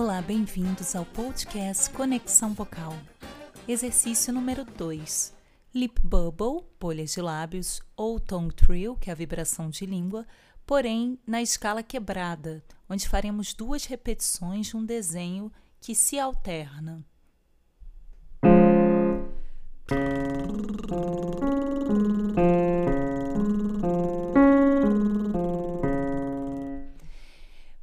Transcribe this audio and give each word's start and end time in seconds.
Olá, 0.00 0.22
bem-vindos 0.22 0.94
ao 0.94 1.04
podcast 1.04 1.90
Conexão 1.90 2.54
Vocal. 2.54 2.94
Exercício 3.66 4.32
número 4.32 4.64
2. 4.64 5.34
Lip 5.74 6.00
Bubble, 6.00 6.64
bolhas 6.78 7.10
de 7.14 7.20
lábios, 7.20 7.82
ou 7.96 8.20
Tongue 8.20 8.54
Trill, 8.54 8.94
que 8.94 9.10
é 9.10 9.12
a 9.12 9.16
vibração 9.16 9.68
de 9.68 9.84
língua, 9.84 10.24
porém 10.64 11.18
na 11.26 11.42
escala 11.42 11.82
quebrada, 11.82 12.62
onde 12.88 13.08
faremos 13.08 13.52
duas 13.52 13.86
repetições 13.86 14.68
de 14.68 14.76
um 14.76 14.84
desenho 14.84 15.50
que 15.80 15.96
se 15.96 16.16
alterna. 16.16 17.04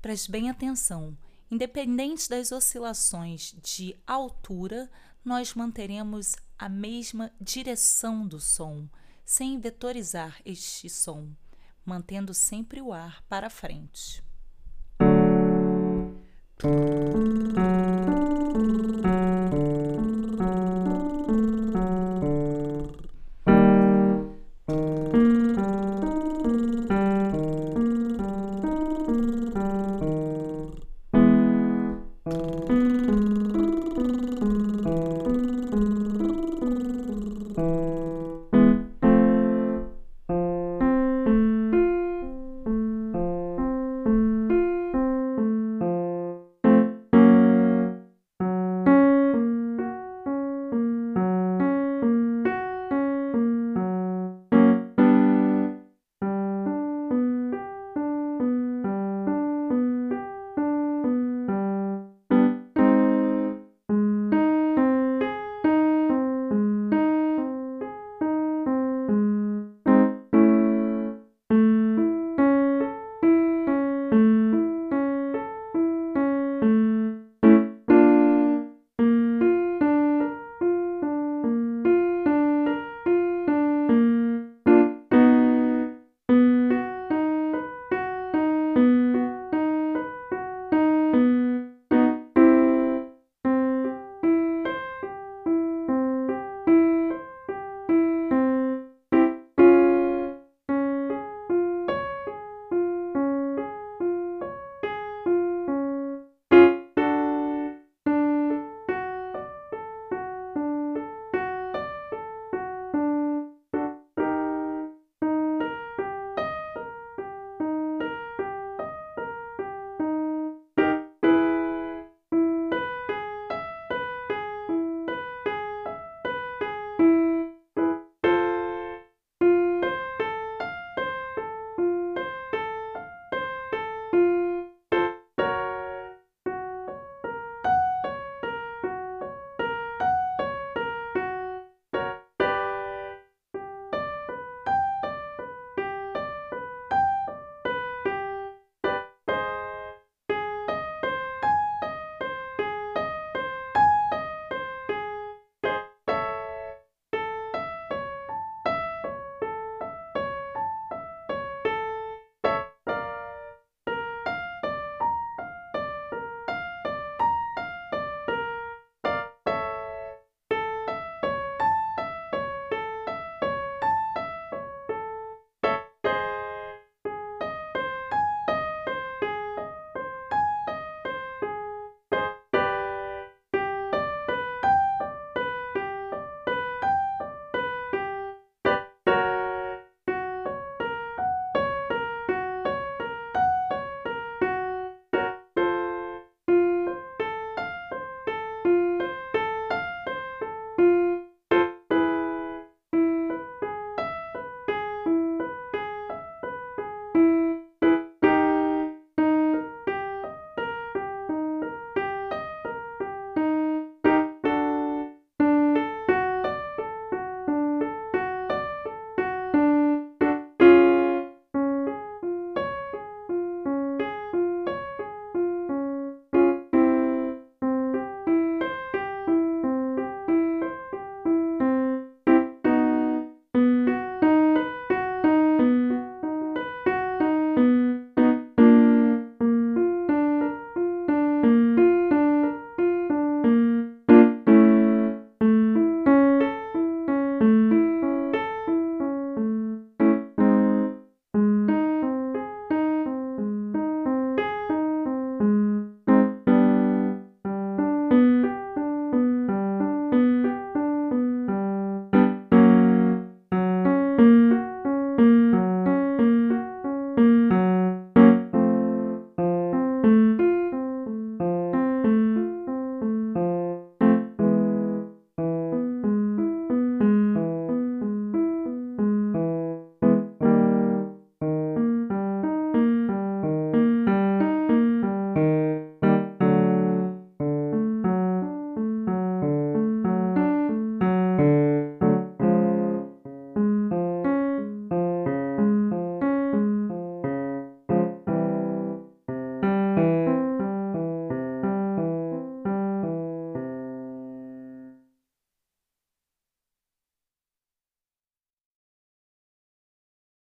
Preste 0.02 0.32
bem 0.32 0.50
atenção. 0.50 1.18
Independente 1.50 2.30
das 2.30 2.52
oscilações 2.52 3.56
de 3.64 3.96
altura, 4.06 4.90
nós 5.24 5.54
manteremos 5.54 6.36
a 6.58 6.68
mesma 6.68 7.32
direção 7.40 8.28
do 8.28 8.40
som, 8.40 8.88
sem 9.24 9.60
vetorizar 9.60 10.42
este 10.46 10.90
som, 10.90 11.30
mantendo 11.86 12.34
sempre 12.34 12.82
o 12.82 12.92
ar 12.92 13.24
para 13.30 13.50
frente. 13.50 14.24